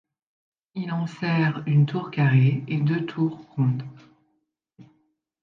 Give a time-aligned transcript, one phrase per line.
[0.73, 3.83] Il enserre une tour carrée et deux tours rondes.